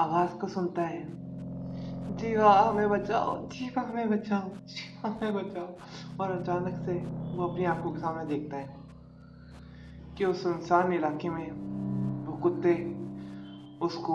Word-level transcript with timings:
आवाज़ 0.00 0.30
को 0.30 0.48
सुनता 0.48 0.82
है। 0.82 1.26
जीवा, 2.16 2.60
हमें 2.60 2.90
बचाओ। 2.90 3.48
जीवा, 3.48 3.82
हमें 3.82 4.10
बचाओ। 4.10 4.40
जीवा, 4.40 5.08
हमें 5.10 5.34
बचाओ। 5.34 5.68
और 6.20 6.30
अचानक 6.30 6.82
से 6.86 6.92
वो 7.36 7.48
अपनी 7.48 7.64
आँखों 7.64 7.92
के 7.92 7.98
सामने 7.98 8.24
देखता 8.24 8.56
है 8.56 8.76
कि 10.18 10.24
उस 10.24 10.42
सुनसान 10.42 10.92
इलाके 10.92 11.28
में 11.28 11.50
वो 12.26 12.32
कुत्ते 12.32 12.96
उसको 13.82 14.14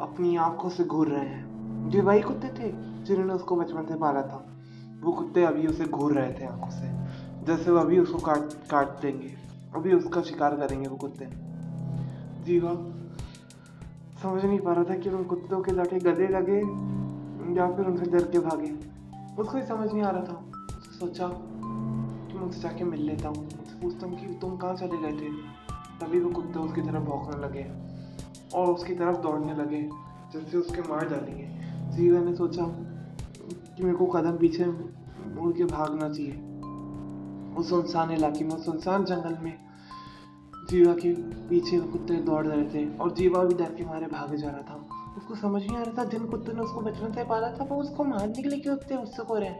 अपनी 0.00 0.36
आँखों 0.36 0.68
से 0.68 0.84
घूर 0.84 1.08
रहे 1.08 1.26
हैं। 1.26 1.50
जो 1.90 2.02
वही 2.02 2.20
कुत्ते 2.20 2.48
थे 2.48 2.72
जिन्होंने 3.04 3.32
उसको 3.32 3.56
बचपन 3.56 3.86
से 3.86 3.94
पाला 3.94 4.22
था। 4.22 4.46
वो 5.00 5.12
कुत्ते 5.12 5.44
अभी 5.44 5.66
उसे 5.66 5.84
घूर 5.84 6.12
रहे 6.12 6.32
थे 6.32 6.44
आँखों 6.44 6.70
से। 6.70 7.00
जैसे 7.46 7.70
वो 7.70 7.78
अभी 7.78 7.98
उसको 7.98 8.18
काट 8.18 8.70
काट 8.70 8.88
देंगे। 8.88 9.34
अभी 9.74 9.94
उसका 9.94 10.22
शिकार 10.22 10.56
करेंगे 10.56 10.88
वो 10.88 10.96
कुत्ते। 10.96 11.28
जीवा 12.44 12.99
समझ 14.22 14.44
नहीं 14.44 14.58
पा 14.58 14.72
रहा 14.72 14.84
था 14.84 14.94
कि 14.94 15.08
उन 15.08 15.24
कुत्तों 15.24 15.60
के 15.60 15.74
जाके 15.74 15.98
गले 15.98 16.26
लगे 16.28 16.58
या 17.58 17.66
फिर 17.76 17.86
उनसे 17.86 18.10
डर 18.10 18.24
के 18.24 18.38
भागे। 18.38 18.70
उसको 19.42 19.56
ही 19.58 19.62
समझ 19.62 19.92
नहीं 19.92 20.02
आ 20.02 20.10
रहा 20.10 20.22
था। 20.22 20.34
उसने 20.78 20.98
सोचा 20.98 21.28
कि 21.28 22.34
मैं 22.34 22.42
उनसे 22.42 22.60
जाके 22.60 22.84
मिल 22.84 23.00
लेता 23.00 23.28
हूँ। 23.28 23.46
उससे 23.46 23.80
पूछता 23.82 24.06
हूँ 24.06 24.18
कि 24.18 24.26
तुम 24.40 24.56
कहाँ 24.56 24.74
चले 24.74 24.98
गए 24.98 25.12
थे? 25.12 25.30
तभी 26.00 26.20
वो 26.20 26.30
कुत्ते 26.30 26.58
उसकी 26.58 26.80
तरफ़ 26.80 27.02
भौंकने 27.04 27.40
लगे 27.42 27.64
और 28.54 28.72
उसकी 28.74 28.94
तरफ़ 28.94 29.16
दौड़ने 29.16 29.54
लगे 29.54 29.82
जैसे 30.32 30.58
उसके 30.58 30.82
मार 30.82 31.08
डालेंगे 31.08 31.48
जीवा 31.96 32.20
ने 32.20 32.34
सोचा 32.36 32.64
कि 33.76 33.82
मेरे 33.84 33.96
को 33.96 34.06
कदम 34.06 34.36
पीछे 34.38 34.66
मुड़ 34.66 35.52
के 35.52 35.64
भागना 35.64 36.08
चाहिए। 36.08 36.32
उस 37.56 37.68
सुनसान 37.70 38.10
इलाके 38.10 38.44
में, 38.44 38.50
उस 38.50 38.64
सुनसान 38.64 39.04
जंगल 39.04 39.36
में 39.42 39.69
जीवा 40.70 40.92
के 40.92 41.14
पीछे 41.48 41.80
कुत्ते 41.80 42.14
दौड़ 42.14 42.46
रहे 42.46 42.64
थे 42.64 42.98
और 42.98 43.14
जीवा 43.14 43.44
भी 43.44 43.54
डर 43.54 43.74
के 43.74 43.84
मारे 43.84 44.06
भागे 44.06 44.36
जा 44.36 44.50
रहा 44.50 44.62
था। 44.62 44.74
उसको 45.16 45.34
समझ 45.34 45.62
नहीं 45.62 45.76
आ 45.76 45.82
रहा 45.82 46.04
था, 46.04 46.08
जिन 46.08 46.26
कुत्ते 46.26 46.52
ने 46.52 46.60
उसको 46.60 46.80
बचपन 46.80 47.12
से 47.12 47.24
पाला 47.24 47.52
था, 47.52 47.64
वो 47.64 47.76
उसको 47.76 48.04
मारने 48.04 48.42
के 48.42 48.48
लिए 48.48 48.60
क्यों 48.60 48.76
उतने 48.76 48.96
उससे 48.96 49.22
को 49.22 49.34
रहे? 49.34 49.54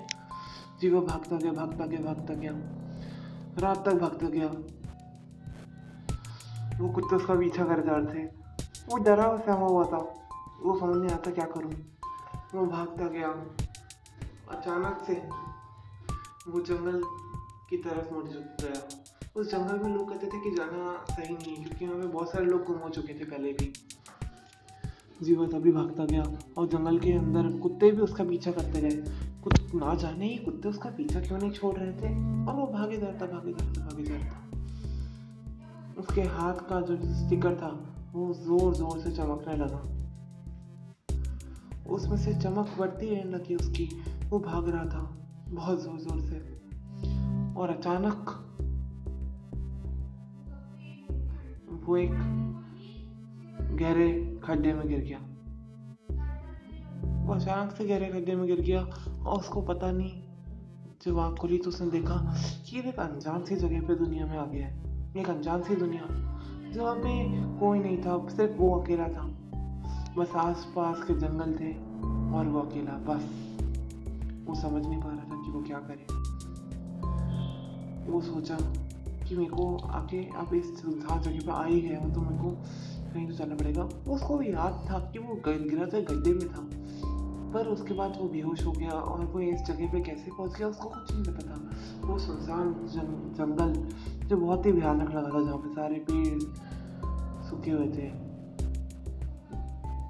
जीवा 0.81 1.01
भागता 1.01 1.37
गया 1.37 1.53
भागता 1.53 1.87
गया 1.87 2.01
भागता 2.01 2.35
गया। 2.35 2.53
रात 3.59 3.85
तक 3.87 3.95
भागता 3.95 4.27
गया। 4.27 4.47
वो 6.81 6.93
कुत्ते 6.93 7.17
उसका 7.17 7.35
पीछा 7.35 7.65
कर 7.65 7.81
जा 7.81 7.93
रहे 7.93 8.15
थे। 8.15 8.27
वो 8.89 8.99
डरा 8.99 9.25
हुआ 9.25 9.39
सहमा 9.39 9.67
हुआ 9.67 9.85
था। 9.85 9.97
वो 10.63 10.79
समझ 10.79 10.97
नहीं 10.97 11.11
आता 11.11 11.31
क्या 11.31 11.45
करूँ। 11.45 11.73
वो 12.55 12.67
भागता 12.67 13.09
गया। 13.09 13.29
अचानक 14.57 15.05
से 15.07 15.29
वो 16.51 16.61
जंगल 16.61 17.03
की 17.71 17.77
तरफ़ 17.77 18.15
मुड़ 18.15 18.25
गया। 18.25 19.00
उस 19.37 19.51
जंगल 19.51 19.79
में 19.79 19.95
लोग 19.97 20.09
कहते 20.11 20.27
थे 20.27 20.39
कि 20.41 20.51
जाना 20.51 21.05
सही 21.11 21.35
नहीं 21.35 21.57
है 21.57 21.65
क्योंकि 21.65 21.87
वहाँ 21.87 22.01
पे 22.01 22.07
बहुत 22.07 22.31
सारे 22.31 22.45
लोग 22.45 22.65
गुम 22.65 22.79
हो 22.79 22.89
चुके 22.89 23.15
थे 23.15 23.25
पहले 23.25 23.53
भी। 23.53 23.73
जीवा 25.21 25.47
तभी 25.47 25.73
भागता 25.73 26.05
गया। 26.05 26.23
और 26.59 26.67
जंगल 26.69 26.99
के 26.99 27.13
अंदर 27.13 27.51
कुत्ते 27.59 27.91
भी 27.91 28.03
उसका 28.03 28.25
पीछा 28.25 28.51
करते 28.51 28.81
रहे 28.81 28.97
कुछ 29.43 29.75
ना 29.75 29.95
जाने 29.95 30.27
ही 30.27 30.37
कुत्ते 30.37 30.69
उसका 30.69 30.91
पीछा 30.91 31.21
क्यों 31.21 31.39
नहीं 31.39 31.51
छोड़ 31.51 31.75
रहे 31.77 31.93
थे? 31.93 32.11
और 32.47 32.55
वो 32.55 32.67
भागे 32.67 32.97
जाता 32.97 33.27
भागे 33.27 33.53
जाता 33.53 33.87
भागे 33.87 34.05
जाता 34.05 34.49
उसके 36.01 36.23
हाथ 36.23 36.67
का 36.69 36.81
जो 36.81 36.97
स्टिकर 37.15 37.57
था, 37.57 37.71
वो 38.13 38.33
ज़ोर 38.35 38.75
ज़ोर 38.75 38.99
से 38.99 39.11
चमकने 39.13 39.57
लगा। 39.57 39.83
उसमें 41.91 42.17
से 42.17 42.35
चमक 42.35 42.75
बढ़ती 42.79 43.15
रहने 43.15 43.31
लगी 43.31 43.55
उसकी। 43.55 43.89
वो 44.31 44.39
भाग 44.41 44.69
रहा 44.69 44.85
था, 44.85 45.03
बहुत 45.51 45.83
ज़ोर 45.83 45.99
ज़ोर 46.01 46.21
से। 46.21 46.39
और 47.61 47.71
अचानक 47.71 48.37
वो 51.85 51.97
एक 51.97 52.11
गहरे 53.73 54.41
खड्डे 54.45 54.73
में 54.73 54.89
गिर 54.89 55.01
गया। 55.01 55.19
वो 57.27 57.35
अचानक 57.35 57.73
से 57.73 57.85
गहरे 57.85 58.07
खड्डे 58.07 58.35
में 58.35 58.47
गिर 58.47 58.61
गया 58.61 58.81
और 59.27 59.39
उसको 59.39 59.63
पता 59.63 59.93
नहीं, 59.93 60.23
जब 61.05 61.19
आँख 61.19 61.39
खुली 61.39 61.59
तो 61.59 61.69
उसने 61.69 61.91
देखा 61.91 62.37
कि 62.67 62.79
एक 62.79 62.99
अनजान 62.99 63.45
सी 63.45 63.57
जगह 63.57 63.81
पे 63.81 63.95
दुनिया 63.95 64.27
में 64.27 64.39
आ 64.39 64.47
गया 64.47 64.67
है। 64.67 64.91
एक 65.17 65.31
अनजान 65.31 65.63
सी 65.63 65.77
दुनिया, 65.77 66.03
जहाँ 66.71 66.95
पे 66.97 67.27
कोई 67.61 67.79
नहीं 67.79 67.99
था, 67.99 68.29
सिर्फ़ 68.29 68.53
वो 68.53 68.81
अकेला 68.81 69.09
था। 69.09 69.27
बस 70.19 70.33
आस 70.37 70.73
पास 70.77 71.03
के 71.03 71.15
जंगल 71.15 71.55
थे 71.55 71.73
और 72.37 72.47
वो 72.47 72.61
अकेला, 72.61 72.93
बस। 72.93 73.23
वो 74.49 74.55
समझ 74.55 74.87
नहीं 74.87 75.01
पा 75.01 75.09
रहा 75.09 75.25
था 75.25 75.43
कि 75.43 75.51
वो 75.51 75.63
क्या 75.63 75.79
करे। 75.79 76.31
वो 78.13 78.21
सोचा 78.21 78.57
कि 79.31 79.37
मेरे 79.37 79.51
को 79.51 79.77
आके 79.89 80.19
अब 80.37 80.55
इस 80.55 80.81
सुनसान 80.81 81.21
जगह 81.23 81.47
पर 81.47 81.53
आ 81.53 81.65
ही 81.65 81.81
तो 81.81 82.21
मेरे 82.21 82.39
को 82.39 82.51
कहीं 83.13 83.27
तो 83.29 83.35
चलना 83.35 83.55
पड़ेगा। 83.57 83.83
उसको 84.13 84.41
याद 84.43 84.87
था 84.91 84.99
कि 85.13 85.19
वो 85.19 85.35
गिरा 85.47 85.87
था, 85.87 86.01
गड्ढे 86.01 86.33
में 86.33 86.49
था। 86.49 86.63
पर 87.53 87.67
उसके 87.69 87.95
बाद 87.95 88.17
वो 88.19 88.29
बेहोश 88.29 88.65
हो 88.67 88.73
गया 88.73 88.91
और 88.91 89.25
वो 89.27 89.41
इस 89.43 89.63
जगह 89.63 89.93
पे 89.93 90.01
कैसे 90.01 90.31
पहुँच 90.31 90.59
गया, 90.59 90.69
उसको 90.69 90.89
कुछ 90.89 91.13
नहीं 91.13 91.23
पता 91.27 91.43
था। 91.47 91.57
वो 92.07 92.19
सुनसान 92.19 92.75
जंगल 93.37 93.73
जो 94.29 94.37
बहुत 94.37 94.67
ही 94.67 94.73
भयानक 94.73 95.11
लगा 95.11 95.31
था, 95.31 95.45
जहाँ 95.45 95.59
पे 95.59 95.75
सारे 95.75 96.05
पेड़ 96.11 96.41
सूखे 97.49 97.71
हुए 97.71 97.89
थे। 97.89 98.11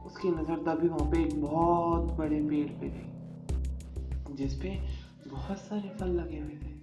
उसकी 0.07 0.29
नज़र 0.31 0.65
तभी 0.67 0.89
वहाँ 0.89 1.11
पे 1.11 1.23
एक 1.23 1.41
बहुत 1.43 2.13
बड़े 2.19 2.41
पेड़ 2.49 2.69
पे 2.81 2.91
थी 2.91 4.35
जिसपे 4.37 4.79
बहुत 5.29 5.59
सारे 5.59 5.97
फल 6.01 6.11
लगे 6.13 6.39
हुए 6.39 6.57
थे। 6.57 6.79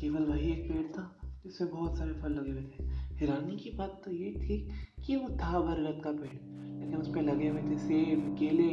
केवल 0.00 0.24
वही 0.24 0.50
एक 0.52 0.68
पेड़ 0.68 0.86
था, 0.92 1.10
जिसमें 1.44 1.70
बहुत 1.70 1.98
सारे 1.98 2.12
फल 2.12 2.32
लगे 2.32 2.50
हुए 2.50 2.62
थे। 2.62 2.84
हैरानी 3.16 3.56
की 3.56 3.70
बात 3.70 4.00
तो 4.04 4.10
ये 4.12 4.32
थी 4.32 4.58
कि 5.06 5.16
वो 5.16 5.28
था 5.38 5.60
बरगद 5.60 6.02
का 6.04 6.10
पेड़, 6.12 6.32
लेकिन 6.80 6.96
उस 6.96 7.08
पर 7.08 7.22
लगे 7.22 7.48
हुए 7.48 7.62
थे 7.62 7.78
सेब, 7.78 8.34
केले, 8.38 8.72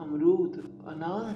अमरूद, 0.00 0.56
अनार 0.88 1.34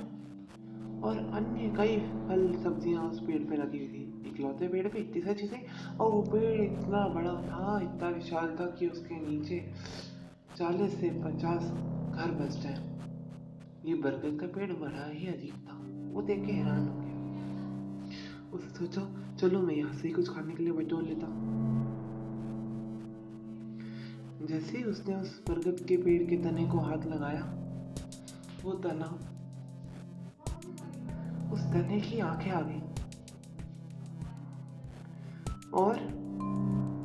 और 1.05 1.19
अन्य 1.35 1.73
कई 1.77 1.97
फल 1.99 2.53
सब्ज़ियाँ 2.65 3.03
उस 3.03 3.21
पेड़ 3.21 3.43
पे 3.43 3.57
लगी 3.57 3.79
हुई 3.79 3.89
थी। 3.89 4.29
इकलौते 4.31 4.69
पेड़ 4.69 4.87
पे 4.89 4.99
इतनी 4.99 5.23
सारी 5.23 5.35
चीज़ें, 5.35 5.97
और 5.97 6.11
वो 6.11 6.23
पेड़ 6.23 6.61
इतना 6.63 7.07
बड़ा 7.09 7.35
था, 7.43 7.81
इतना 7.83 8.09
विशाल 8.09 8.57
था 8.61 8.67
कि 8.71 8.87
उसके 8.87 9.21
नीचे 9.21 9.59
चालीस 10.57 11.01
से 11.01 11.11
पचास 11.21 11.63
घर 11.63 12.31
बस 12.41 12.61
जाए। 12.63 12.79
ये 13.85 13.95
बरगद 13.97 14.41
का 14.41 14.47
पेड़ 14.47 14.73
बड़ा 14.73 15.07
ही 15.07 15.27
अजीब 15.27 15.55
था। 15.69 15.79
वो 16.13 16.23
देख 16.23 16.45
के 16.47 16.53
हैरान 16.53 16.89
हो 16.89 16.95
गया। 16.95 17.10
उसने 18.55 18.71
सोचा, 18.79 19.03
चलो 19.37 19.61
मैं 19.61 19.75
यहाँ 19.75 19.93
से 19.93 20.09
ही 20.09 20.15
कुछ 20.15 20.29
खाने 20.29 20.55
के 20.55 20.63
लिए 20.63 20.73
बटोर 20.73 21.03
लेता 21.03 21.27
जैसे 24.47 24.79
ही 24.79 24.85
उसने 24.85 25.15
उस 25.15 25.43
बरगद 25.49 25.85
के 25.89 25.97
पेड़ 25.97 26.23
के 26.31 26.37
तने 26.37 26.67
को 26.67 26.79
हाथ 26.79 27.07
लगाया, 27.07 27.43
वो 28.65 28.73
तना 28.85 29.07
उस 31.53 31.61
तने 31.73 32.01
की 32.01 32.19
आँखें 32.21 32.51
आ 32.51 32.61
गई। 32.61 32.81
और 35.75 36.01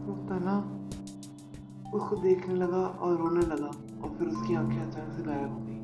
वो 0.06 0.16
तना 0.30 0.56
उसको 1.94 2.16
देखने 2.16 2.56
लगा 2.56 2.78
और 2.78 3.18
रोने 3.18 3.46
लगा 3.46 3.68
और 4.02 4.16
फिर 4.18 4.28
उसकी 4.28 4.56
आँखें 4.56 4.80
अचानक 4.80 5.14
से 5.14 5.24
गायब 5.24 5.52
हो 5.52 5.60
गई। 5.60 5.80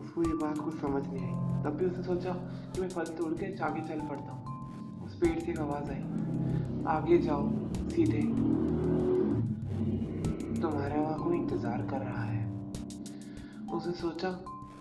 उसको 0.00 0.22
ये 0.22 0.34
बात 0.36 0.58
कुछ 0.58 0.80
समझ 0.80 1.06
नहीं 1.08 1.24
आई। 1.24 1.47
तब 1.64 1.76
भी 1.76 1.86
उसने 1.86 2.02
सोचा 2.02 2.32
कि 2.72 2.80
मैं 2.80 2.88
फल 2.88 3.04
तोड़ 3.04 3.32
के 3.34 3.46
आगे 3.64 3.80
चल 3.88 4.00
पड़ता 4.00 4.32
हूँ। 4.32 5.04
उस 5.04 5.14
पेड़ 5.14 5.38
से 5.38 5.50
एक 5.52 5.58
आवाज़ 5.58 5.90
आई, 5.90 6.02
आगे 6.86 7.18
जाओ, 7.18 7.48
सीधे। 7.90 8.22
तुम्हारा 10.60 11.00
वहाँ 11.00 11.18
कोई 11.24 11.36
इंतज़ार 11.36 11.82
कर 11.82 12.00
रहा 12.00 12.22
है? 12.22 12.46
उसने 13.74 13.92
सोचा, 13.92 14.28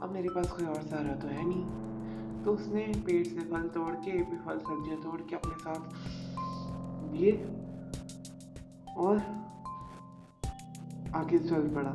अब 0.03 0.11
मेरे 0.13 0.29
पास 0.29 0.51
कोई 0.51 0.65
और 0.65 0.81
सहारा 0.81 1.15
तो 1.15 1.27
है 1.27 1.47
नहीं। 1.47 2.43
तो 2.43 2.53
उसने 2.53 2.85
पेड़ 3.05 3.25
से 3.27 3.39
फल 3.39 3.67
तोड़ 3.67 3.93
के 3.95 4.11
भी 4.11 4.37
फल 4.37 4.57
सब्ज़ियाँ 4.57 5.01
तोड़ 5.01 5.21
के 5.21 5.35
अपने 5.35 5.55
साथ 5.55 5.81
लिए 7.13 7.31
और 8.97 9.17
आगे 11.15 11.39
चल 11.39 11.67
पड़ा। 11.75 11.91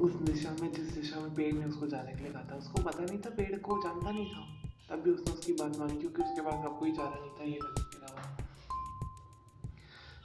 उस 0.00 0.12
दिशा 0.12 0.50
में, 0.60 0.72
जिस 0.72 0.94
दिशा 0.94 1.20
में 1.20 1.34
पेड़ 1.34 1.54
ने 1.54 1.64
उसको 1.64 1.86
जाने 1.86 2.12
के 2.12 2.18
लिए 2.18 2.32
कहा 2.32 2.42
था, 2.50 2.56
उसको 2.56 2.82
पता 2.82 3.04
नहीं 3.04 3.18
था, 3.18 3.30
पेड़ 3.30 3.58
को 3.58 3.82
जानता 3.82 4.10
नहीं 4.10 4.26
था। 4.26 4.46
तब 4.90 5.02
भी 5.02 5.10
उसने 5.10 5.32
उसकी 5.32 5.52
बात 5.52 5.78
मानी, 5.78 5.96
क्योंकि 5.96 6.22
उसके 6.22 6.40
पास 6.40 6.54
अब 6.54 6.78
कोई 6.78 6.92
चारा 6.92 7.20
नहीं 7.20 7.30
था, 7.30 7.44
ये 7.44 7.58
करने 7.62 7.82
के 7.82 7.96
अलावा। 7.96 8.36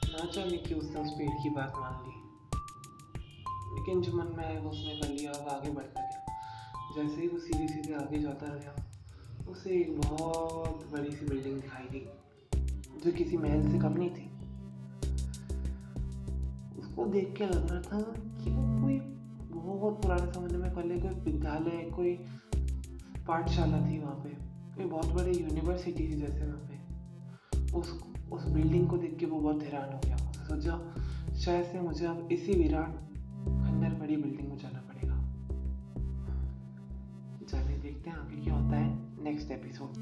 ना 0.06 0.30
चाहने 0.30 0.56
की 0.56 0.74
उसने 0.74 1.00
उस 1.00 1.10
पेड़ 1.10 1.42
की 1.42 1.50
बात 1.50 1.72
मान 1.76 2.04
ली। 2.04 2.16
लेकिन 3.76 4.00
जो 4.00 4.12
मन 4.12 4.36
में 4.36 4.44
आया 4.44 4.60
वो 4.60 4.70
उसने 4.70 5.00
कर 5.00 5.08
लिया 5.08 5.32
अब 5.32 5.48
आगे 5.48 5.70
बढ़ता 5.70 6.00
गया। 6.00 6.22
जैसे 6.96 7.20
ही 7.20 7.28
वो 7.28 7.38
सीधे 7.38 7.68
सीधे 7.68 7.94
आगे 7.94 8.18
जाता 8.18 8.46
गया 8.46 8.74
उसे 9.48 9.70
एक 9.70 10.00
बहुत 10.00 10.90
बड़ी 10.92 11.10
सी 11.10 11.26
बिल्डिंग 11.26 11.60
दिखाई 11.60 11.84
दी, 11.84 12.08
जो 13.04 13.12
किसी 13.12 13.36
महल 13.36 13.72
से 13.72 13.78
कम 13.78 13.92
नहीं 13.92 14.10
थी। 14.10 14.26
उसको 16.78 17.06
देख 17.06 17.34
के 17.36 17.46
लग 17.46 17.70
रहा 17.70 17.80
था 17.82 18.02
कि 18.44 18.50
वो 18.50 18.75
बहुत 19.56 20.02
पुराने 20.02 20.32
ज़माने 20.32 20.58
में 20.58 20.74
पहले 20.74 21.00
कोई 21.00 21.32
विद्यालय, 21.32 21.90
कोई 21.90 22.14
पाठशाला 23.28 23.90
थी 23.90 23.98
वहाँ 23.98 24.14
पे। 24.14 24.28
कोई 24.76 24.84
बहुत 24.84 25.12
बड़ी 25.14 25.38
यूनिवर्सिटी 25.38 26.08
थी 26.08 26.20
जैसे 26.20 26.46
वहाँ 26.46 26.68
पे। 26.70 26.76
उस 27.76 28.04
उस 28.32 28.48
बिल्डिंग 28.48 28.88
को 28.88 28.96
देख 28.96 29.16
के 29.18 29.26
वो 29.26 29.40
बहुत 29.40 29.62
हैरान 29.62 29.92
हो 29.92 30.00
गया। 30.04 30.16
सोचा, 30.16 30.94
शायद 31.34 31.64
से 31.64 31.80
मुझे 31.80 32.06
अब 32.06 32.28
इसी 32.32 32.52
विराट 32.52 32.94
खंडर 33.46 34.00
बड़ी 34.00 34.16
बिल्डिंग 34.16 34.48
में 34.48 34.56
जाना 34.56 34.78
पड़ेगा। 34.78 35.14
जाने 37.48 37.78
देखते 37.78 38.10
हैं 38.10 38.16
आगे 38.16 38.36
क्या 38.36 38.54
होता 38.54 38.76
है। 38.76 39.22
Next 39.24 39.50
episode 39.50 39.92